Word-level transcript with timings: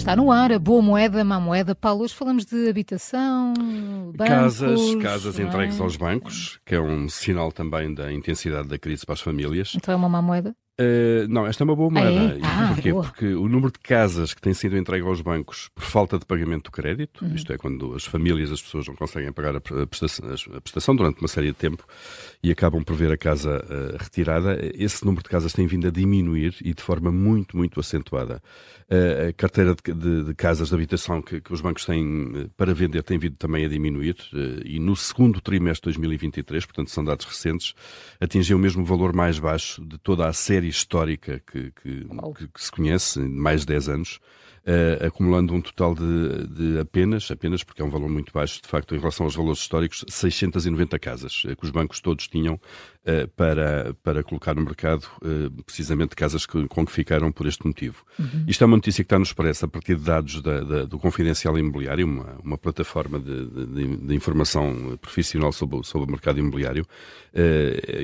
Está 0.00 0.16
no 0.16 0.32
ar 0.32 0.50
a 0.50 0.58
boa 0.58 0.80
moeda, 0.80 1.22
má 1.22 1.38
moeda. 1.38 1.74
Paulo, 1.74 2.04
hoje 2.04 2.14
falamos 2.14 2.46
de 2.46 2.70
habitação, 2.70 3.52
bancos... 4.16 4.34
Casas, 4.34 4.94
casas 4.94 5.38
é? 5.38 5.42
entregues 5.42 5.78
aos 5.78 5.94
bancos, 5.94 6.58
que 6.64 6.74
é 6.74 6.80
um 6.80 7.06
sinal 7.06 7.52
também 7.52 7.92
da 7.92 8.10
intensidade 8.10 8.66
da 8.66 8.78
crise 8.78 9.04
para 9.04 9.12
as 9.12 9.20
famílias. 9.20 9.74
Então 9.76 9.92
é 9.92 9.96
uma 9.98 10.08
má 10.08 10.22
moeda? 10.22 10.56
Uh, 10.80 11.28
não, 11.28 11.46
esta 11.46 11.62
é 11.62 11.64
uma 11.64 11.76
boa 11.76 11.90
moeda. 11.90 12.08
Ah, 12.08 12.36
é? 12.36 12.40
ah, 12.42 12.72
Porquê? 12.74 12.92
Porque 12.92 13.26
o 13.34 13.46
número 13.48 13.70
de 13.70 13.78
casas 13.78 14.32
que 14.32 14.40
têm 14.40 14.54
sido 14.54 14.78
entregue 14.78 15.06
aos 15.06 15.20
bancos 15.20 15.68
por 15.74 15.84
falta 15.84 16.18
de 16.18 16.24
pagamento 16.24 16.64
do 16.64 16.70
crédito, 16.70 17.22
uhum. 17.22 17.34
isto 17.34 17.52
é, 17.52 17.58
quando 17.58 17.94
as 17.94 18.06
famílias, 18.06 18.50
as 18.50 18.62
pessoas 18.62 18.86
não 18.86 18.94
conseguem 18.94 19.30
pagar 19.30 19.56
a 19.56 19.60
prestação, 19.60 20.26
a 20.56 20.60
prestação, 20.60 20.96
durante 20.96 21.20
uma 21.20 21.28
série 21.28 21.48
de 21.48 21.52
tempo 21.52 21.84
e 22.42 22.50
acabam 22.50 22.82
por 22.82 22.96
ver 22.96 23.12
a 23.12 23.16
casa 23.18 23.62
uh, 23.62 23.96
retirada, 23.98 24.58
esse 24.74 25.04
número 25.04 25.22
de 25.22 25.28
casas 25.28 25.52
tem 25.52 25.66
vindo 25.66 25.86
a 25.86 25.90
diminuir 25.90 26.56
e 26.64 26.72
de 26.72 26.82
forma 26.82 27.12
muito, 27.12 27.58
muito 27.58 27.78
acentuada. 27.78 28.40
Uh, 28.88 29.28
a 29.28 29.32
carteira 29.34 29.74
de, 29.74 29.92
de, 29.92 30.24
de, 30.24 30.34
casas 30.34 30.70
de 30.70 30.74
habitação 30.74 31.20
que, 31.20 31.42
que, 31.42 31.52
os 31.52 31.60
bancos 31.60 31.84
têm 31.84 32.50
para 32.56 32.72
vender 32.72 33.02
tem 33.02 33.18
vindo 33.18 33.36
também 33.36 33.66
a 33.66 33.68
diminuir 33.68 34.16
e 34.64 34.80
no 34.80 34.96
segundo 34.96 35.40
trimestre 35.40 35.92
de 35.92 35.98
2023, 35.98 36.64
portanto 36.64 36.90
são 36.90 37.04
dados 37.04 37.26
recentes, 37.26 37.74
atingiu 38.18 38.56
o 38.56 38.60
mesmo 38.60 38.84
valor 38.84 39.14
mais 39.14 39.38
baixo 39.38 39.84
de 39.84 39.98
toda 39.98 40.26
a 40.26 40.32
série 40.32 40.69
histórica 40.70 41.40
que, 41.40 41.70
que, 41.72 42.06
que, 42.34 42.48
que 42.48 42.62
se 42.62 42.70
conhece, 42.72 43.20
mais 43.20 43.60
de 43.62 43.66
10 43.68 43.88
anos, 43.88 44.20
uh, 44.66 45.06
acumulando 45.06 45.54
um 45.54 45.60
total 45.60 45.94
de, 45.94 46.46
de, 46.48 46.78
apenas, 46.78 47.30
apenas 47.30 47.62
porque 47.62 47.82
é 47.82 47.84
um 47.84 47.90
valor 47.90 48.08
muito 48.08 48.32
baixo, 48.32 48.60
de 48.62 48.68
facto, 48.68 48.94
em 48.94 48.98
relação 48.98 49.26
aos 49.26 49.34
valores 49.34 49.60
históricos, 49.60 50.04
690 50.08 50.98
casas, 50.98 51.44
uh, 51.44 51.56
que 51.56 51.64
os 51.64 51.70
bancos 51.70 52.00
todos 52.00 52.28
tinham 52.28 52.54
uh, 52.54 53.28
para, 53.36 53.94
para 54.02 54.22
colocar 54.22 54.54
no 54.54 54.62
mercado, 54.62 55.06
precisamente 55.64 56.14
casas 56.14 56.46
que, 56.46 56.66
com 56.68 56.84
que 56.84 56.92
ficaram 56.92 57.30
por 57.32 57.46
este 57.46 57.66
motivo. 57.66 58.04
Uhum. 58.18 58.44
Isto 58.46 58.64
é 58.64 58.66
uma 58.66 58.76
notícia 58.76 59.04
que 59.04 59.06
está 59.06 59.18
no 59.18 59.24
Expresso 59.24 59.64
a 59.64 59.68
partir 59.68 59.96
de 59.96 60.04
dados 60.04 60.42
da, 60.42 60.60
da, 60.60 60.84
do 60.84 60.98
Confidencial 60.98 61.56
Imobiliário, 61.58 62.06
uma, 62.06 62.38
uma 62.42 62.58
plataforma 62.58 63.18
de, 63.18 63.46
de, 63.46 63.96
de 63.96 64.14
informação 64.14 64.98
profissional 65.00 65.52
sobre, 65.52 65.84
sobre 65.84 66.08
o 66.08 66.10
mercado 66.10 66.38
imobiliário. 66.38 66.84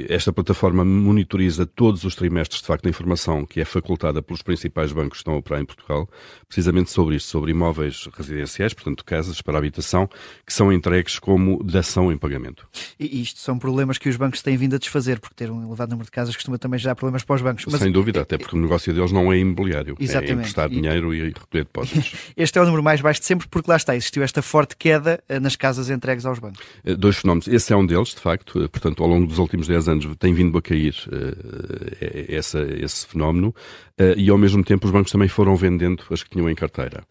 esta 0.09 0.33
plataforma 0.33 0.85
monitoriza 0.85 1.67
todos 1.67 2.05
os 2.05 2.15
trimestres, 2.15 2.61
de 2.61 2.67
facto, 2.67 2.87
a 2.87 2.89
informação 2.89 3.45
que 3.45 3.61
é 3.61 3.65
facultada 3.65 4.23
pelos 4.23 4.43
principais 4.43 4.93
bancos 4.93 5.19
que 5.19 5.23
estão 5.23 5.35
a 5.35 5.39
operar 5.39 5.61
em 5.61 5.65
Portugal, 5.65 6.09
precisamente 6.49 6.91
sobre 6.91 7.17
isto, 7.17 7.29
sobre 7.29 7.51
imóveis 7.51 8.09
residenciais, 8.17 8.73
portanto 8.73 9.05
casas 9.05 9.43
para 9.43 9.59
habitação, 9.59 10.09
que 10.45 10.53
são 10.53 10.73
entregues 10.73 11.19
como 11.19 11.63
dação 11.63 12.13
em 12.13 12.17
pagamento. 12.17 12.67
E 12.99 13.21
isto 13.23 13.41
são 13.41 13.59
problemas 13.59 13.99
que 13.99 14.09
os 14.09 14.17
bancos 14.17 14.43
têm 14.43 14.57
vindo 14.57 14.77
a 14.77 14.79
desfazer, 14.79 15.19
porque 15.21 15.35
ter 15.35 15.51
um 15.51 15.63
elevado 15.67 15.91
número 15.91 16.07
de 16.07 16.11
casas 16.11 16.35
costuma 16.35 16.59
também 16.59 16.79
gerar 16.79 16.95
problemas 16.95 17.25
para 17.25 17.37
os 17.37 17.43
bancos. 17.43 17.65
Mas... 17.67 17.81
Sem 17.81 17.93
dúvida, 17.93 18.23
até 18.23 18.39
porque 18.39 18.57
o 18.57 18.61
negócio 18.61 18.93
deles 18.95 19.13
não 19.13 19.33
é 19.33 19.39
imobiliário, 19.39 19.97
é 19.99 20.05
Exatamente. 20.05 20.31
é 20.31 20.35
emprestar 20.35 20.73
e... 20.73 20.75
dinheiro 20.75 21.15
e 21.15 21.29
recolher 21.29 21.65
depósitos. 21.65 22.15
este 22.37 22.59
é 22.59 22.63
o 22.63 22.65
número 22.65 22.83
mais 22.83 23.01
baixo 23.01 23.21
de 23.21 23.27
sempre, 23.27 23.49
porque 23.49 23.71
lá 23.71 23.77
está, 23.77 23.97
existiu 23.97 24.23
esta 24.23 24.43
forte 24.43 24.77
queda 24.77 25.23
eh, 25.29 25.41
nas 25.41 25.57
casas 25.57 25.91
entregues 25.91 26.25
aos 26.25 26.39
bancos. 26.39 26.61
Eh, 26.85 26.95
dois 26.95 27.17
fenómenos, 27.17 27.49
esse 27.49 27.73
é 27.73 27.77
um 27.77 27.85
deles, 27.85 28.09
de 28.09 28.21
facto, 28.21 28.63
eh, 28.63 28.69
portanto, 28.69 29.03
ao 29.03 29.09
longo 29.09 29.27
dos 29.27 29.39
últimos 29.39 29.67
10 29.67 29.89
anos 29.89 30.17
tem 30.19 30.33
vindo 30.33 30.57
a 30.57 30.63
cair 30.63 30.95
uh, 31.09 32.27
essa, 32.29 32.61
esse 32.63 33.07
fenómeno 33.07 33.55
uh, 34.01 34.19
e 34.19 34.31
ao 34.31 34.39
mesmo 34.39 34.63
tempo 34.63 34.87
os 34.87 34.93
bancos 34.93 35.13
também 35.13 35.29
foram 35.29 35.57
vendendo 35.57 36.03
as 36.11 36.23
que 36.23 36.36
tinham 36.37 36.51
em 36.51 36.55
carteira. 36.55 37.05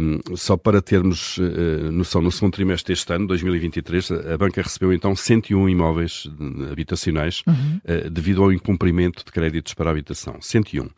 Um, 0.00 0.36
só 0.36 0.56
para 0.56 0.80
termos 0.80 1.36
uh, 1.38 1.90
noção, 1.92 2.22
no 2.22 2.30
segundo 2.30 2.52
trimestre 2.54 2.94
deste 2.94 3.12
ano, 3.12 3.26
2023, 3.26 4.12
a 4.32 4.38
banca 4.38 4.62
recebeu 4.62 4.92
então 4.92 5.14
101 5.14 5.68
imóveis 5.68 6.30
habitacionais 6.70 7.42
uhum. 7.46 7.80
uh, 7.84 8.10
devido 8.10 8.42
ao 8.42 8.52
incumprimento 8.52 9.24
de 9.24 9.32
créditos 9.32 9.74
para 9.74 9.90
a 9.90 9.92
habitação. 9.92 10.40
101. 10.40 10.84
Uh, 10.84 10.90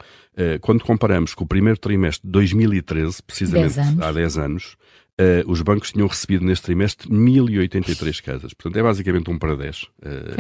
quando 0.61 0.85
comparamos 0.85 1.35
com 1.35 1.45
o 1.45 1.47
primeiro 1.47 1.79
trimestre 1.79 2.27
de 2.27 2.33
2013, 2.33 3.23
precisamente 3.23 3.75
10 3.75 4.01
há 4.01 4.13
10 4.13 4.39
anos, 4.39 4.77
Uh, 5.19 5.51
os 5.51 5.63
bancos 5.63 5.93
tinham 5.93 6.07
recebido 6.07 6.45
neste 6.45 6.67
trimestre 6.67 7.11
1083 7.11 8.21
casas. 8.21 8.53
Portanto, 8.53 8.79
é 8.79 8.83
basicamente 8.83 9.31
um 9.31 9.39
para 9.39 9.57
10 9.57 9.83
uh, 9.83 9.89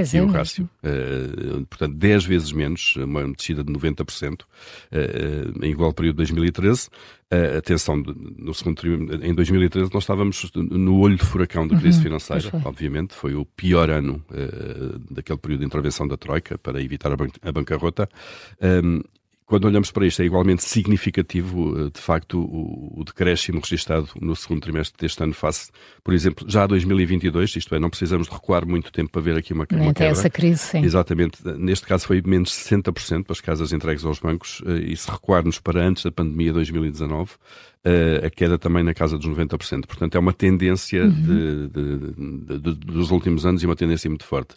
aqui 0.00 0.18
é 0.18 0.22
o 0.22 0.26
rácio. 0.26 0.68
Uh, 0.84 1.64
portanto, 1.64 1.94
10 1.94 2.24
vezes 2.26 2.52
menos, 2.52 2.94
uma 2.96 3.26
descida 3.32 3.64
de 3.64 3.72
90% 3.72 4.42
uh, 4.42 5.64
em 5.64 5.70
igual 5.70 5.94
período 5.94 6.16
de 6.16 6.18
2013. 6.18 6.88
Uh, 7.32 7.56
atenção, 7.58 7.96
no 7.96 8.52
segundo 8.52 8.76
trimestre, 8.76 9.26
em 9.26 9.34
2013 9.34 9.90
nós 9.94 10.02
estávamos 10.02 10.50
no 10.54 10.98
olho 10.98 11.16
de 11.16 11.24
furacão 11.24 11.66
da 11.66 11.76
crise 11.78 11.96
uhum, 11.96 12.04
financeira, 12.04 12.50
obviamente. 12.62 13.14
Foi 13.14 13.34
o 13.34 13.46
pior 13.46 13.88
ano 13.88 14.22
daquele 15.10 15.38
período 15.38 15.60
de 15.60 15.66
intervenção 15.66 16.06
da 16.06 16.18
Troika 16.18 16.58
para 16.58 16.82
evitar 16.82 17.10
a, 17.12 17.16
ban 17.16 17.28
a 17.40 17.50
bancarrota. 17.50 18.08
Um, 18.60 19.00
quando 19.46 19.64
olhamos 19.66 19.92
para 19.92 20.04
isto, 20.04 20.20
é 20.20 20.24
igualmente 20.24 20.64
significativo, 20.64 21.78
eh, 21.78 21.90
de 21.94 22.00
facto, 22.00 22.40
o, 22.40 23.00
o 23.00 23.04
decréscimo 23.04 23.60
registado 23.60 24.08
no 24.20 24.34
segundo 24.34 24.60
trimestre 24.60 24.98
deste 25.00 25.22
ano 25.22 25.32
face, 25.32 25.70
por 26.02 26.12
exemplo, 26.12 26.44
já 26.50 26.64
a 26.64 26.66
2022, 26.66 27.54
isto 27.54 27.72
é, 27.74 27.78
não 27.78 27.88
precisamos 27.88 28.26
de 28.26 28.34
recuar 28.34 28.66
muito 28.66 28.90
tempo 28.90 29.10
para 29.10 29.22
ver 29.22 29.36
aqui 29.36 29.52
uma, 29.52 29.64
uma 29.70 29.94
quebra. 29.94 30.06
essa 30.06 30.28
crise, 30.28 30.58
sim. 30.58 30.84
Exatamente. 30.84 31.38
Neste 31.56 31.86
caso 31.86 32.08
foi 32.08 32.20
menos 32.26 32.50
60% 32.50 33.22
para 33.22 33.32
as 33.32 33.40
casas 33.40 33.72
entregues 33.72 34.04
aos 34.04 34.18
bancos 34.18 34.60
eh, 34.66 34.90
e 34.92 34.96
se 34.96 35.08
recuarmos 35.08 35.60
para 35.60 35.80
antes 35.80 36.02
da 36.02 36.10
pandemia 36.10 36.52
2019, 36.52 37.30
a 38.24 38.30
queda 38.30 38.58
também 38.58 38.82
na 38.82 38.94
casa 38.94 39.16
dos 39.16 39.26
90%. 39.26 39.86
Portanto, 39.86 40.14
é 40.14 40.18
uma 40.18 40.32
tendência 40.32 41.04
uhum. 41.04 41.10
de, 41.10 41.68
de, 41.68 42.58
de, 42.58 42.74
dos 42.74 43.10
últimos 43.10 43.46
anos 43.46 43.62
e 43.62 43.66
uma 43.66 43.76
tendência 43.76 44.08
muito 44.08 44.24
forte. 44.24 44.54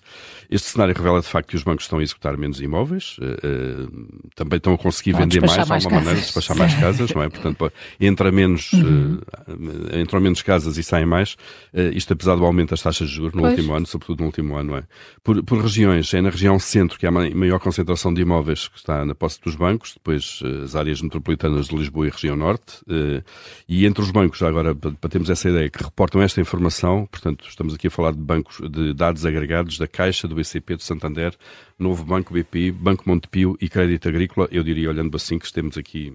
Este 0.50 0.70
cenário 0.70 0.96
revela, 0.96 1.22
de 1.22 1.28
facto, 1.28 1.50
que 1.50 1.56
os 1.56 1.64
bancos 1.64 1.86
estão 1.86 2.00
a 2.00 2.04
executar 2.04 2.36
menos 2.38 2.60
imóveis, 2.60 3.18
uh, 3.20 3.92
também 4.36 4.58
estão 4.58 4.74
a 4.74 4.78
conseguir 4.78 5.14
vender 5.14 5.42
mais, 5.42 5.54
de 5.54 5.72
alguma 5.72 5.96
maneira, 5.98 6.20
despachar 6.20 6.58
mais 6.58 6.74
casas, 6.76 7.14
não 7.14 7.22
é? 7.22 7.30
Portanto, 7.30 7.72
entra 8.00 8.32
menos, 8.32 8.74
uhum. 8.74 9.20
uh, 9.48 10.00
entram 10.00 10.20
menos 10.20 10.42
casas 10.42 10.78
e 10.78 10.84
saem 10.84 11.06
mais. 11.06 11.34
Uh, 11.74 11.94
isto 11.94 12.14
apesar 12.14 12.36
do 12.36 12.46
aumento 12.46 12.72
das 12.72 12.82
taxas 12.82 13.10
de 13.10 13.16
juros 13.16 13.34
no 13.34 13.42
pois. 13.42 13.54
último 13.54 13.74
ano, 13.76 13.86
sobretudo 13.86 14.22
no 14.22 14.26
último 14.26 14.56
ano, 14.56 14.72
não 14.72 14.78
é? 14.78 14.84
Por, 15.24 15.44
por 15.44 15.62
regiões, 15.62 16.14
é 16.14 16.22
na 16.22 16.30
região 16.30 16.58
centro 16.60 16.98
que 16.98 17.06
há 17.06 17.12
maior 17.12 17.60
concentração 17.60 18.14
de 18.14 18.22
imóveis 18.22 18.68
que 18.68 18.78
está 18.78 19.06
na 19.06 19.14
posse 19.14 19.40
dos 19.42 19.56
bancos, 19.56 19.94
depois 19.94 20.42
as 20.64 20.76
áreas 20.76 21.02
metropolitanas 21.02 21.68
de 21.68 21.76
Lisboa 21.76 22.08
e 22.08 22.10
região 22.10 22.36
norte, 22.36 22.82
e 23.68 23.86
entre 23.86 24.02
os 24.02 24.12
bancos, 24.12 24.40
já 24.40 24.48
agora, 24.48 24.74
para 24.76 25.10
termos 25.10 25.30
essa 25.30 25.50
ideia, 25.50 25.70
que 25.70 25.84
reportam 25.84 26.22
esta 26.22 26.42
informação, 26.42 27.06
portanto, 27.06 27.46
estamos 27.48 27.74
aqui 27.74 27.88
a 27.88 27.92
falar 27.92 28.12
de 28.12 28.20
bancos 28.20 28.60
de 28.70 28.94
dados 28.94 29.26
agregados 29.26 29.78
da 29.78 29.88
Caixa, 29.88 30.28
do 30.28 30.36
BCP, 30.36 30.76
do 30.76 30.84
Santander, 30.84 31.36
Novo 31.78 32.04
Banco 32.04 32.34
BPI, 32.34 32.72
Banco 32.72 33.04
Montepio 33.08 33.58
e 33.62 33.70
Crédito 33.70 34.10
Agrícola, 34.10 34.48
eu 34.52 34.64
diria, 34.64 34.90
olhando 34.90 35.16
assim, 35.16 35.40
que 35.40 35.52
temos 35.52 35.78
aqui 35.78 36.14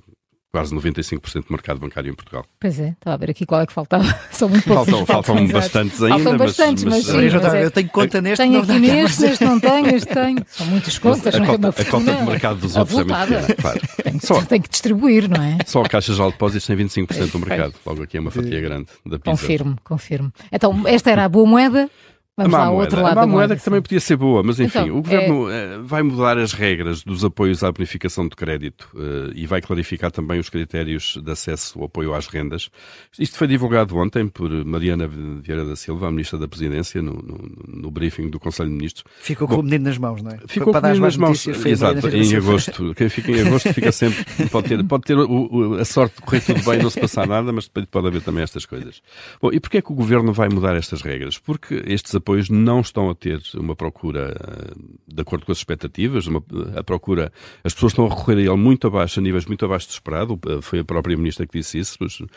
quase 0.54 0.72
95% 0.72 1.46
do 1.48 1.50
mercado 1.50 1.80
bancário 1.80 2.12
em 2.12 2.14
Portugal. 2.14 2.46
Pois 2.60 2.78
é, 2.78 2.90
estava 2.90 3.14
a 3.14 3.16
ver 3.16 3.30
aqui 3.30 3.44
qual 3.44 3.60
é 3.60 3.66
que 3.66 3.72
faltava. 3.72 4.04
São 4.30 4.48
muito 4.48 4.62
poucos. 4.62 4.86
Faltam, 4.86 5.04
faltam, 5.04 5.34
faltam 5.36 5.48
bastantes 5.48 6.00
ainda. 6.00 6.14
Faltam 6.14 6.38
bastantes, 6.38 6.84
mas, 6.84 6.92
mas, 6.94 7.14
mas, 7.16 7.32
sim, 7.32 7.38
mas 7.42 7.54
é, 7.54 7.64
eu 7.64 7.70
tenho 7.72 7.88
conta 7.88 8.22
neste. 8.22 8.40
Tenho 8.40 8.60
aqui 8.60 8.78
neste, 8.78 9.24
este 9.24 9.44
não 9.44 9.58
tenho, 9.58 9.96
este 9.96 10.14
tenho. 10.14 10.38
São 10.46 10.66
muitas 10.68 10.96
contas, 10.96 11.34
a 11.34 11.38
não 11.40 11.46
é 11.46 11.56
uma 11.56 11.68
A 11.70 11.84
cota 11.84 12.14
de 12.14 12.22
mercado 12.22 12.60
dos 12.60 12.76
outros 12.76 12.98
é 13.00 13.04
muito 13.04 13.18
pequena, 13.18 13.54
claro. 13.60 13.80
Tem, 14.04 14.20
só, 14.20 14.42
tem 14.42 14.60
que 14.60 14.68
distribuir, 14.68 15.28
não 15.28 15.42
é? 15.42 15.58
Só 15.66 15.82
a 15.82 15.88
Caixa 15.88 16.12
de 16.12 16.22
Depósitos 16.22 16.66
tem 16.68 16.76
25% 16.76 17.32
do 17.32 17.38
mercado. 17.40 17.74
Logo 17.84 18.04
aqui 18.04 18.16
é 18.16 18.20
uma 18.20 18.30
fatia 18.30 18.60
grande 18.60 18.86
da 19.04 19.18
pizza. 19.18 19.30
Confirmo, 19.32 19.76
confirmo. 19.82 20.32
Então, 20.52 20.82
esta 20.86 21.10
era 21.10 21.24
a 21.24 21.28
boa 21.28 21.46
moeda. 21.48 21.90
Vamos 22.36 22.52
a 22.52 22.58
má 22.58 22.64
lá, 22.64 22.70
moeda, 22.72 22.82
outro 22.82 23.00
lado 23.00 23.18
a 23.18 23.26
má 23.26 23.32
moeda 23.32 23.54
que 23.54 23.62
também 23.62 23.80
podia 23.80 24.00
ser 24.00 24.16
boa, 24.16 24.42
mas 24.42 24.58
enfim, 24.58 24.80
então, 24.80 24.98
o 24.98 25.02
Governo 25.02 25.48
é... 25.48 25.78
vai 25.78 26.02
mudar 26.02 26.36
as 26.36 26.52
regras 26.52 27.04
dos 27.04 27.24
apoios 27.24 27.62
à 27.62 27.70
bonificação 27.70 28.26
de 28.26 28.34
crédito 28.34 28.88
uh, 28.92 29.30
e 29.36 29.46
vai 29.46 29.60
clarificar 29.60 30.10
também 30.10 30.40
os 30.40 30.48
critérios 30.48 31.16
de 31.22 31.30
acesso 31.30 31.78
ao 31.78 31.84
apoio 31.84 32.12
às 32.12 32.26
rendas. 32.26 32.70
Isto 33.16 33.38
foi 33.38 33.46
divulgado 33.46 33.96
ontem 33.96 34.26
por 34.26 34.50
Mariana 34.64 35.06
Vieira 35.06 35.64
da 35.64 35.76
Silva, 35.76 36.08
a 36.08 36.10
Ministra 36.10 36.36
da 36.36 36.48
Presidência, 36.48 37.00
no, 37.00 37.12
no, 37.12 37.38
no 37.68 37.90
briefing 37.92 38.28
do 38.28 38.40
Conselho 38.40 38.68
de 38.68 38.74
Ministros. 38.74 39.04
Ficou 39.20 39.46
com 39.46 39.54
Bom, 39.54 39.60
o 39.60 39.62
menino 39.62 39.84
nas 39.84 39.98
mãos, 39.98 40.20
não 40.20 40.32
é? 40.32 40.38
Ficou 40.48 40.72
Para 40.72 40.80
com 40.80 40.86
o 40.88 40.90
menino 40.90 41.06
nas 41.06 41.16
mãos, 41.16 41.46
exato, 41.46 42.08
em 42.08 42.34
agosto. 42.34 42.94
Quem 42.96 43.08
fica 43.08 43.30
em 43.30 43.46
agosto 43.46 43.72
fica 43.72 43.92
sempre, 43.92 44.24
pode 44.50 44.68
ter, 44.70 44.82
pode 44.82 45.04
ter 45.04 45.16
o, 45.16 45.24
o, 45.24 45.74
a 45.74 45.84
sorte 45.84 46.16
de 46.16 46.22
correr 46.22 46.40
tudo 46.40 46.64
bem, 46.64 46.82
não 46.82 46.90
se 46.90 46.98
passar 46.98 47.28
nada, 47.28 47.52
mas 47.52 47.68
pode 47.68 48.08
haver 48.08 48.22
também 48.22 48.42
estas 48.42 48.66
coisas. 48.66 49.00
Bom, 49.40 49.52
e 49.52 49.60
porquê 49.60 49.78
é 49.78 49.82
que 49.82 49.92
o 49.92 49.94
Governo 49.94 50.32
vai 50.32 50.48
mudar 50.48 50.74
estas 50.74 51.00
regras? 51.00 51.38
Porque 51.38 51.80
estes 51.86 52.12
apoios 52.12 52.23
não 52.50 52.80
estão 52.80 53.10
a 53.10 53.14
ter 53.14 53.40
uma 53.54 53.76
procura 53.76 54.34
eh, 54.38 54.74
de 55.06 55.20
acordo 55.20 55.46
com 55.46 55.52
as 55.52 55.58
expectativas, 55.58 56.26
uma, 56.26 56.42
a 56.76 56.82
procura, 56.82 57.32
as 57.62 57.74
pessoas 57.74 57.92
estão 57.92 58.06
a 58.06 58.08
recorrer 58.08 58.38
a 58.38 58.52
ele 58.52 58.56
muito 58.56 58.86
abaixo, 58.86 59.20
a 59.20 59.22
níveis 59.22 59.46
muito 59.46 59.64
abaixo 59.64 59.88
do 59.88 59.92
esperado, 59.92 60.38
eh, 60.46 60.60
foi 60.60 60.80
a 60.80 60.84
própria 60.84 61.16
Ministra 61.16 61.46
que 61.46 61.58
disse 61.58 61.78
isso, 61.78 61.96
mas, 62.00 62.20
uh, 62.20 62.28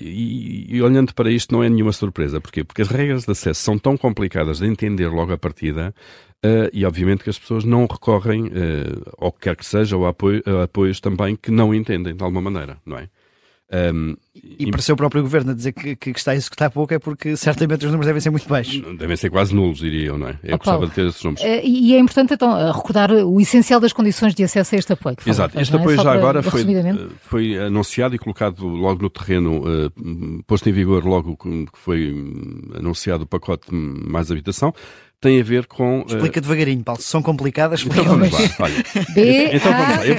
e, 0.00 0.76
e, 0.76 0.82
olhando 0.82 1.14
para 1.14 1.30
isto 1.30 1.52
não 1.52 1.62
é 1.62 1.68
nenhuma 1.68 1.92
surpresa, 1.92 2.40
porquê? 2.40 2.62
Porque 2.62 2.82
as 2.82 2.88
regras 2.88 3.24
de 3.24 3.32
acesso 3.32 3.60
são 3.62 3.78
tão 3.78 3.96
complicadas 3.96 4.58
de 4.58 4.66
entender 4.66 5.08
logo 5.08 5.32
à 5.32 5.38
partida, 5.38 5.94
Uh, 6.42 6.72
e 6.72 6.86
obviamente 6.86 7.22
que 7.22 7.28
as 7.28 7.38
pessoas 7.38 7.64
não 7.64 7.82
recorrem 7.82 8.46
uh, 8.46 9.12
ao 9.18 9.30
que 9.30 9.40
quer 9.40 9.54
que 9.54 9.66
seja, 9.66 9.94
ou 9.94 10.06
a 10.06 10.14
apoios 10.64 10.98
também 10.98 11.36
que 11.36 11.50
não 11.50 11.74
entendem 11.74 12.16
de 12.16 12.24
alguma 12.24 12.40
maneira, 12.40 12.78
não 12.86 12.96
é? 12.96 13.10
Um, 13.72 14.16
e, 14.34 14.64
e 14.64 14.70
para 14.70 14.80
o 14.80 14.82
seu 14.82 14.96
próprio 14.96 15.22
governo 15.22 15.54
dizer 15.54 15.72
que, 15.72 15.94
que, 15.94 16.10
está 16.10 16.32
a 16.32 16.34
executar 16.34 16.70
pouco 16.70 16.92
é 16.92 16.98
porque 16.98 17.36
certamente 17.36 17.84
os 17.84 17.92
números 17.92 18.06
devem 18.06 18.20
ser 18.20 18.30
muito 18.30 18.48
baixos. 18.48 18.82
Devem 18.98 19.16
ser 19.16 19.30
quase 19.30 19.54
nulos, 19.54 19.78
diria 19.78 20.06
eu, 20.06 20.18
não 20.18 20.28
é? 20.28 20.38
Eu 20.42 20.54
oh, 20.54 20.58
gostava 20.58 20.78
Paulo, 20.78 20.88
de 20.88 20.94
ter 20.94 21.06
esses 21.06 21.22
números. 21.22 21.44
Uh, 21.44 21.60
e 21.64 21.94
é 21.94 21.98
importante 22.00 22.34
então 22.34 22.72
recordar 22.72 23.12
o 23.12 23.40
essencial 23.40 23.78
das 23.78 23.92
condições 23.92 24.34
de 24.34 24.42
acesso 24.42 24.74
a 24.74 24.78
este 24.78 24.92
apoio. 24.92 25.16
Exato, 25.24 25.60
este 25.60 25.74
é? 25.74 25.78
apoio 25.78 26.02
já 26.02 26.12
agora 26.12 26.42
foi, 26.42 26.66
foi 27.20 27.58
anunciado 27.58 28.14
e 28.14 28.18
colocado 28.18 28.66
logo 28.66 29.02
no 29.02 29.10
terreno, 29.10 29.62
uh, 29.62 30.42
posto 30.48 30.68
em 30.68 30.72
vigor 30.72 31.04
logo 31.04 31.36
que 31.36 31.78
foi 31.78 32.12
anunciado 32.74 33.22
o 33.22 33.26
pacote 33.26 33.72
Mais 33.72 34.32
Habitação 34.32 34.74
tem 35.20 35.38
a 35.38 35.44
ver 35.44 35.66
com. 35.66 36.04
Explica 36.06 36.38
uh... 36.38 36.42
devagarinho, 36.42 36.82
Paulo. 36.82 37.00
Se 37.00 37.08
são 37.08 37.22
complicadas, 37.22 37.84
então 37.84 38.04
vamos 38.04 38.30
lá. 38.30 38.38
Olha, 38.58 38.74
então 39.52 39.72
vamos 39.72 39.96
lá. 39.96 40.06
Eu, 40.06 40.16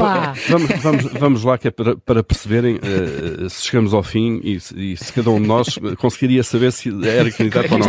vamos, 0.50 0.82
vamos, 0.82 1.04
vamos 1.14 1.44
lá, 1.44 1.58
que 1.58 1.68
é 1.68 1.72
para, 1.72 1.98
para 1.98 2.24
perceberem 2.24 2.76
uh, 2.76 3.50
se 3.50 3.66
chegamos 3.66 3.94
ao 3.94 4.04
fim 4.04 4.40
e, 4.44 4.58
e, 4.76 4.98
se 4.98 5.12
cada 5.12 5.32
um 5.32 5.42
de 5.42 5.48
nós 5.48 5.80
conseguiria 5.98 6.44
saber 6.44 6.72
se 6.72 6.90
era 7.08 7.32
candidato 7.32 7.72
ou 7.72 7.80
não. 7.80 7.88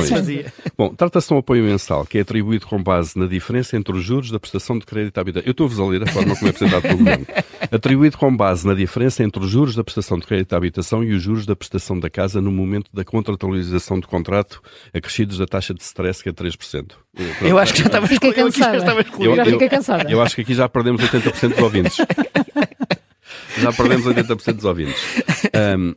Bom, 0.77 0.95
trata-se 0.95 1.29
de 1.29 1.35
um 1.35 1.39
apoio 1.39 1.63
mensal 1.63 2.07
que 2.07 2.17
é 2.17 2.23
atribuído 2.23 2.67
com 2.67 2.83
base 2.83 3.19
na 3.19 3.27
diferença 3.27 3.77
entre 3.77 3.95
os 3.95 4.03
juros 4.03 4.31
da 4.31 4.41
prestação 4.41 4.79
de 4.79 4.87
crédito 4.87 5.19
à 5.19 5.21
habitação. 5.21 5.47
Eu 5.47 5.53
estou-vos 5.53 5.79
a 5.79 5.85
ler 5.85 6.03
a 6.03 6.07
forma 6.07 6.35
como 6.35 6.47
é 6.47 6.51
apresentado 6.51 6.83
pelo 6.83 6.99
governo. 6.99 7.27
Atribuído 7.71 8.17
com 8.17 8.35
base 8.35 8.67
na 8.67 8.75
diferença 8.75 9.23
entre 9.23 9.43
os 9.43 9.51
juros 9.51 9.75
da 9.75 9.85
prestação 9.85 10.19
de 10.19 10.27
crédito 10.27 10.53
à 10.55 10.57
habitação 10.57 11.05
e 11.05 11.13
os 11.13 11.23
juros 11.23 11.45
da 11.45 11.55
prestação 11.55 11.99
da 11.99 12.09
casa 12.09 12.41
no 12.41 12.51
momento 12.51 12.91
da 12.93 13.05
contratualização 13.05 14.01
do 14.01 14.09
contrato, 14.09 14.63
acrescidos 14.95 15.39
da 15.39 15.47
taxa 15.47 15.75
de 15.75 15.83
stress, 15.83 16.23
que 16.23 16.29
é 16.31 16.33
3%. 16.33 17.02
Eu 17.43 17.59
acho 17.59 17.75
que 17.75 17.81
já 17.81 17.87
estava 17.87 18.07
Fiquei 18.07 18.33
cansada. 18.33 18.77
Eu, 19.19 19.37
já 19.37 19.45
fiquei 19.45 19.69
cansada. 19.69 20.11
Eu 20.11 20.23
acho 20.23 20.35
que 20.35 20.41
aqui 20.41 20.55
já 20.55 20.69
perdemos 20.69 21.03
80% 21.03 21.49
dos 21.51 21.63
ouvintes. 21.63 21.97
já 23.59 23.73
perdemos 23.73 24.07
80% 24.07 24.53
dos 24.55 24.65
ouvintes. 24.65 24.97
Um, 25.55 25.95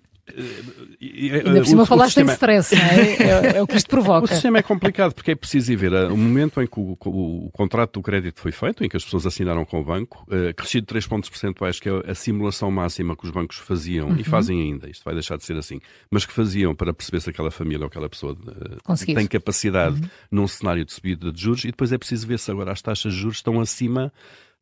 Ainda 1.15 1.59
por 1.59 1.65
cima 1.65 1.83
o, 1.83 1.85
falaste 1.85 2.17
o 2.21 2.27
sistema... 2.27 2.31
em 2.31 2.33
stress, 2.33 2.75
não 2.75 2.83
é? 2.83 3.53
é? 3.53 3.57
é? 3.57 3.62
o 3.62 3.67
que 3.67 3.77
isto 3.77 3.88
provoca. 3.89 4.25
O 4.25 4.27
sistema 4.27 4.57
é 4.57 4.62
complicado 4.62 5.13
porque 5.13 5.31
é 5.31 5.35
preciso 5.35 5.71
ir 5.71 5.75
ver 5.75 5.94
uh, 5.94 6.13
o 6.13 6.17
momento 6.17 6.62
em 6.62 6.67
que 6.67 6.79
o, 6.79 6.97
o, 7.06 7.47
o, 7.47 7.51
contrato 7.51 7.94
do 7.94 8.01
crédito 8.01 8.39
foi 8.39 8.51
feito, 8.51 8.83
em 8.83 8.89
que 8.89 8.97
as 8.97 9.03
pessoas 9.03 9.25
assinaram 9.25 9.63
com 9.65 9.79
o 9.79 9.83
banco, 9.83 10.25
uh, 10.27 10.53
crescido 10.53 10.88
3 10.88 11.07
pontos 11.07 11.29
percentuais, 11.29 11.79
que 11.79 11.89
é 11.89 12.12
a 12.12 12.15
simulação 12.15 12.69
máxima 12.69 13.15
que 13.15 13.25
os 13.25 13.31
bancos 13.31 13.57
faziam 13.57 14.09
uhum. 14.09 14.17
e 14.17 14.23
fazem 14.23 14.62
ainda, 14.62 14.89
isto 14.89 15.03
vai 15.03 15.13
deixar 15.13 15.38
de 15.38 15.44
ser 15.44 15.57
assim, 15.57 15.79
mas 16.12 16.25
que 16.25 16.33
faziam 16.33 16.75
para 16.75 16.94
perceber 16.94 17.21
se 17.21 17.29
aquela 17.29 17.51
família 17.51 17.81
ou 17.81 17.88
aquela 17.88 18.09
pessoa 18.09 18.33
uh, 18.33 19.06
tem 19.06 19.27
capacidade 19.27 20.01
uhum. 20.01 20.09
num 20.31 20.47
cenário 20.47 20.85
de 20.85 20.94
subida 20.94 21.31
de 21.31 21.41
juros 21.41 21.63
e 21.63 21.67
depois 21.67 21.91
é 21.91 21.97
preciso 21.97 22.27
ver 22.27 22.39
se 22.39 22.51
agora 22.51 22.71
as 22.71 22.81
taxas 22.81 23.13
de 23.13 23.19
juros 23.19 23.38
estão 23.38 23.59
acima 23.59 24.12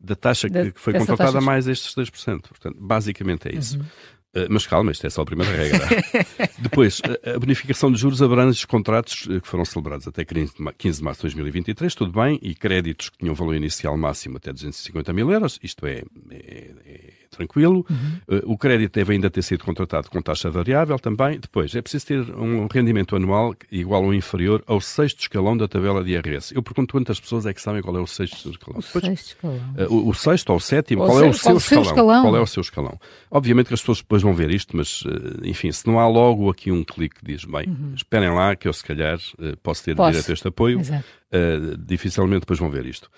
da 0.03 0.15
taxa 0.15 0.49
que, 0.49 0.71
que 0.71 0.79
foi 0.79 0.93
contratada 0.93 1.39
mais 1.39 1.67
estes 1.67 1.95
2%. 1.95 2.41
Portanto, 2.41 2.77
basicamente 2.79 3.47
é 3.47 3.55
isso. 3.55 3.77
Uhum. 3.77 3.85
Eh, 4.33 4.47
mas 4.49 4.65
calma, 4.65 4.91
isto 4.91 5.05
é 5.05 5.09
só 5.09 5.21
a 5.21 5.25
primeira 5.25 5.51
regra. 5.55 5.87
Depois, 6.57 7.01
a 7.23 7.37
bonificação 7.37 7.91
de 7.91 7.99
juros 7.99 8.21
abrange 8.21 8.59
os 8.59 8.65
contratos 8.65 9.27
eh, 9.29 9.39
que 9.39 9.47
foram 9.47 9.63
celebrados 9.63 10.07
até 10.07 10.25
15 10.25 10.53
de 10.55 11.03
março 11.03 11.19
de 11.19 11.35
2023, 11.35 11.93
tudo 11.93 12.11
bem, 12.11 12.39
e 12.41 12.55
créditos 12.55 13.09
que 13.09 13.17
tinham 13.19 13.35
valor 13.35 13.55
inicial 13.55 13.95
máximo 13.95 14.37
até 14.37 14.51
250 14.51 15.13
mil 15.13 15.31
euros, 15.31 15.59
isto 15.61 15.85
é, 15.85 16.03
é, 16.31 16.71
é 16.85 17.13
tranquilo. 17.33 17.85
Uhum. 17.89 18.37
Uh, 18.37 18.53
o 18.53 18.57
crédito 18.57 18.93
deve 18.93 19.13
ainda 19.13 19.29
ter 19.29 19.41
sido 19.41 19.63
contratado 19.63 20.09
com 20.09 20.21
taxa 20.21 20.49
variável 20.49 20.97
também. 20.99 21.39
Depois, 21.39 21.75
é 21.75 21.81
preciso 21.81 22.05
ter 22.05 22.19
um 22.35 22.67
rendimento 22.67 23.15
anual 23.15 23.55
igual 23.71 24.03
ou 24.03 24.13
inferior 24.13 24.63
ao 24.67 24.79
sexto 24.79 25.21
escalão 25.21 25.57
da 25.57 25.67
tabela 25.67 26.03
de 26.03 26.11
IRS. 26.11 26.55
Eu 26.55 26.63
pergunto 26.63 26.93
quantas 26.93 27.19
pessoas 27.19 27.45
é 27.45 27.53
que 27.53 27.61
sabem 27.61 27.81
qual 27.81 27.97
é 27.97 28.01
o 28.01 28.07
sexto 28.07 28.49
escalão. 28.49 28.79
O 28.79 28.81
Depois, 28.81 29.05
sexto 29.05 29.27
escalão. 29.27 29.57
Uh, 29.77 29.93
o, 29.93 30.09
o, 30.09 30.13
sexto 30.13 30.49
ou 30.49 30.55
o 30.55 30.59
sétimo, 30.59 31.05
qual, 31.05 31.23
é 31.23 31.29
o 31.29 31.33
seu, 31.33 31.57
escalão? 31.57 31.83
escalão? 31.83 32.21
Qual 32.23 32.35
é 32.37 32.41
o 32.41 32.47
seu 32.47 32.61
escalão? 32.61 32.99
Obviamente 33.29 33.67
que 33.67 33.73
as 33.73 33.81
pessoas 33.81 33.99
depois 33.99 34.21
vão 34.21 34.33
ver 34.33 34.51
isto, 34.51 34.75
mas, 34.77 35.01
uh, 35.01 35.09
enfim, 35.43 35.71
se 35.71 35.85
não 35.87 35.99
há 35.99 36.07
logo 36.07 36.49
aqui 36.49 36.71
um 36.71 36.83
clique 36.83 37.19
que 37.19 37.25
diz, 37.25 37.45
bem, 37.45 37.67
uhum. 37.67 37.93
esperem 37.95 38.29
lá 38.29 38.55
que 38.55 38.67
eu 38.67 38.73
se 38.73 38.83
calhar 38.83 39.17
posso 39.61 39.83
ter 39.83 39.95
Posso. 39.95 40.11
direito 40.11 40.29
a 40.29 40.33
este 40.33 40.47
apoio, 40.47 40.81
dificilmente 41.79 42.41
depois 42.41 42.59
vão 42.59 42.69
ver 42.69 42.85
isto 42.85 43.09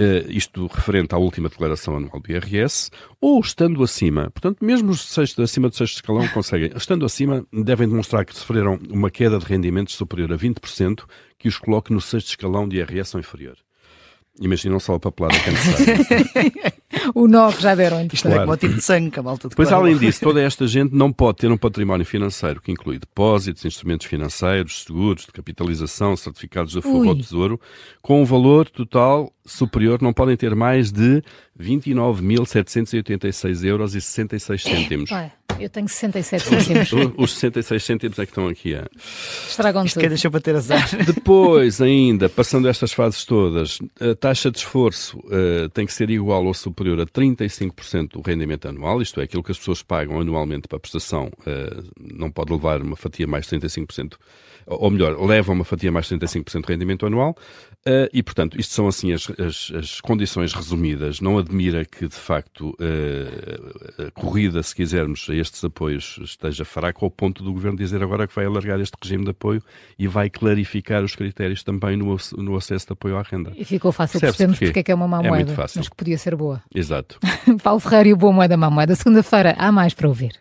uh, 0.00 0.30
isto 0.30 0.66
referente 0.66 1.14
à 1.14 1.18
última 1.18 1.48
declaração 1.48 1.96
anual 1.96 2.20
do 2.20 2.30
IRS, 2.30 2.90
ou 3.20 3.40
estando 3.40 3.82
acima, 3.82 4.30
portanto, 4.30 4.64
mesmo 4.64 4.90
os 4.90 5.02
sexto, 5.02 5.42
acima 5.42 5.68
do 5.68 5.76
sexto 5.76 5.96
escalão 5.96 6.26
conseguem, 6.28 6.70
estando 6.76 7.04
acima, 7.04 7.44
devem 7.52 7.88
demonstrar 7.88 8.24
que 8.24 8.36
sofreram 8.36 8.78
uma 8.90 9.10
queda 9.10 9.38
de 9.38 9.44
rendimentos 9.44 9.94
superior 9.94 10.32
a 10.32 10.38
20%, 10.38 11.04
que 11.38 11.48
os 11.48 11.58
coloque 11.58 11.92
no 11.92 12.00
sexto 12.00 12.28
escalão 12.28 12.68
de 12.68 12.76
IRS 12.76 13.16
ou 13.16 13.20
inferior. 13.20 13.56
Imaginam 14.40 14.78
só 14.78 14.94
a 14.94 15.00
papelada 15.00 15.38
que 15.38 15.50
é 15.50 15.52
necessária. 15.52 16.74
o 17.14 17.26
nó 17.26 17.50
que 17.50 17.60
já 17.60 17.74
deram. 17.74 18.06
Isto 18.12 18.28
claro. 18.28 18.36
é 18.36 18.40
como 18.40 18.52
o 18.52 18.56
tipo 18.56 18.74
de 18.74 18.82
sangue 18.82 19.10
que 19.10 19.18
a 19.18 19.22
malta 19.22 19.48
Pois, 19.48 19.72
além 19.72 19.98
disso, 19.98 20.20
toda 20.20 20.40
esta 20.40 20.66
gente 20.66 20.94
não 20.94 21.12
pode 21.12 21.38
ter 21.38 21.50
um 21.50 21.56
património 21.56 22.06
financeiro 22.06 22.60
que 22.60 22.70
inclui 22.70 22.98
depósitos, 22.98 23.64
instrumentos 23.64 24.06
financeiros, 24.06 24.84
seguros 24.84 25.26
de 25.26 25.32
capitalização, 25.32 26.16
certificados 26.16 26.72
de 26.72 26.80
fogo 26.80 27.08
ao 27.08 27.16
tesouro, 27.16 27.60
com 28.00 28.22
um 28.22 28.24
valor 28.24 28.68
total 28.68 29.32
superior, 29.48 30.00
não 30.00 30.12
podem 30.12 30.36
ter 30.36 30.54
mais 30.54 30.92
de 30.92 31.22
29.786 31.58 33.64
euros 33.64 33.94
e 33.94 34.00
66 34.00 34.62
cêntimos. 34.62 35.10
Eu 35.58 35.68
tenho 35.68 35.88
67 35.88 36.44
cêntimos. 36.44 36.92
Os, 36.92 37.12
os 37.16 37.34
66 37.34 37.82
cêntimos 37.82 38.18
é 38.18 38.24
que 38.24 38.30
estão 38.30 38.46
aqui. 38.46 38.74
É. 38.74 38.84
Estragam 39.48 39.84
Isto 39.84 39.94
tudo. 39.94 40.02
que 40.02 40.08
deixou 40.08 40.30
para 40.30 40.40
ter 40.40 40.54
azar. 40.54 40.88
Depois, 41.04 41.80
ainda, 41.80 42.28
passando 42.28 42.68
estas 42.68 42.92
fases 42.92 43.24
todas, 43.24 43.78
a 44.00 44.14
taxa 44.14 44.50
de 44.50 44.58
esforço 44.58 45.18
uh, 45.18 45.68
tem 45.70 45.84
que 45.84 45.92
ser 45.92 46.10
igual 46.10 46.46
ou 46.46 46.54
superior 46.54 47.00
a 47.00 47.06
35% 47.06 48.12
do 48.12 48.20
rendimento 48.20 48.68
anual, 48.68 49.02
isto 49.02 49.20
é, 49.20 49.24
aquilo 49.24 49.42
que 49.42 49.50
as 49.50 49.58
pessoas 49.58 49.82
pagam 49.82 50.20
anualmente 50.20 50.68
para 50.68 50.76
a 50.76 50.80
prestação 50.80 51.26
uh, 51.26 51.84
não 52.00 52.30
pode 52.30 52.52
levar 52.52 52.80
uma 52.80 52.96
fatia 52.96 53.26
mais 53.26 53.46
de 53.46 53.56
35% 53.56 54.14
ou 54.68 54.90
melhor, 54.90 55.18
leva 55.20 55.52
uma 55.52 55.64
fatia 55.64 55.90
mais 55.90 56.06
de 56.06 56.16
35% 56.16 56.66
de 56.66 56.72
rendimento 56.72 57.06
anual, 57.06 57.36
uh, 57.86 58.08
e 58.12 58.22
portanto, 58.22 58.60
isto 58.60 58.74
são 58.74 58.86
assim 58.86 59.12
as, 59.12 59.26
as, 59.38 59.72
as, 59.74 60.00
condições 60.00 60.52
resumidas. 60.52 61.20
Não 61.20 61.38
admira 61.38 61.84
que, 61.84 62.08
de 62.08 62.14
facto, 62.14 62.70
uh, 62.70 64.06
a 64.06 64.10
corrida, 64.10 64.62
se 64.62 64.74
quisermos, 64.74 65.26
a 65.30 65.34
estes 65.34 65.62
apoios 65.64 66.18
esteja 66.22 66.64
fraca 66.64 66.98
ao 67.02 67.10
ponto 67.10 67.42
do 67.42 67.52
Governo 67.52 67.78
dizer 67.78 68.02
agora 68.02 68.26
que 68.26 68.34
vai 68.34 68.44
alargar 68.44 68.80
este 68.80 68.96
regime 69.00 69.24
de 69.24 69.30
apoio 69.30 69.62
e 69.98 70.06
vai 70.06 70.28
clarificar 70.28 71.02
os 71.02 71.14
critérios 71.14 71.62
também 71.62 71.96
no, 71.96 72.16
no 72.36 72.56
acesso 72.56 72.86
de 72.86 72.92
apoio 72.92 73.16
à 73.16 73.22
renda. 73.22 73.52
E 73.56 73.64
ficou 73.64 73.92
fácil 73.92 74.20
percebermos 74.20 74.58
porque 74.58 74.80
é 74.80 74.82
que 74.82 74.92
é 74.92 74.94
uma 74.94 75.08
má 75.08 75.20
é 75.22 75.28
moeda, 75.28 75.54
mas 75.56 75.88
que 75.88 75.96
podia 75.96 76.18
ser 76.18 76.34
boa. 76.34 76.62
Exato. 76.74 77.18
Paulo 77.62 77.80
Ferreira 77.80 78.08
e 78.08 78.12
o 78.12 78.16
Boa 78.16 78.32
Moeda 78.32 78.56
Má 78.56 78.70
Moeda. 78.70 78.94
Segunda-feira 78.94 79.54
há 79.58 79.70
mais 79.70 79.94
para 79.94 80.08
ouvir. 80.08 80.32